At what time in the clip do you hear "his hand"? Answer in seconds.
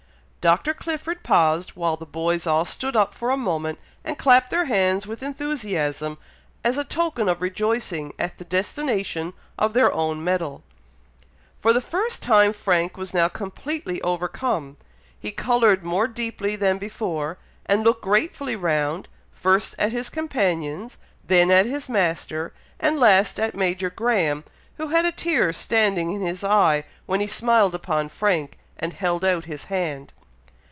29.45-30.13